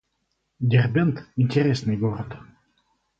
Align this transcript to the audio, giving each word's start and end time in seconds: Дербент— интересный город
Дербент— 0.59 1.23
интересный 1.35 1.95
город 1.95 2.35